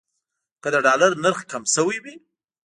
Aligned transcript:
که 0.61 0.67
د 0.73 0.75
ډالر 0.85 1.11
نرخ 1.23 1.39
کم 1.51 1.63
شوی 1.73 1.97
وي. 2.03 2.15